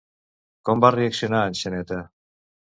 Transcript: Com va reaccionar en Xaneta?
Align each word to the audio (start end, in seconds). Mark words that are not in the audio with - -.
Com 0.69 0.81
va 0.85 0.91
reaccionar 0.95 1.43
en 1.53 1.61
Xaneta? 1.63 2.03